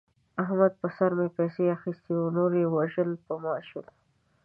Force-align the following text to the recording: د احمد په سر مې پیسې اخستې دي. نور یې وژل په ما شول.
د 0.35 0.35
احمد 0.43 0.73
په 0.81 0.87
سر 0.97 1.11
مې 1.17 1.27
پیسې 1.37 1.63
اخستې 1.75 2.13
دي. 2.17 2.25
نور 2.37 2.51
یې 2.61 2.65
وژل 2.75 3.09
په 3.25 3.33
ما 3.43 3.55
شول. 3.69 3.87